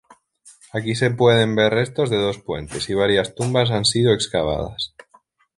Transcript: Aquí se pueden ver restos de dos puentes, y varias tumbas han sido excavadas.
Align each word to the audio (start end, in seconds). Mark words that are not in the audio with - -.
Aquí 0.73 0.95
se 0.95 1.11
pueden 1.11 1.55
ver 1.55 1.71
restos 1.71 2.09
de 2.09 2.17
dos 2.17 2.39
puentes, 2.39 2.89
y 2.89 2.95
varias 2.95 3.35
tumbas 3.35 3.69
han 3.69 3.85
sido 3.85 4.13
excavadas. 4.15 4.95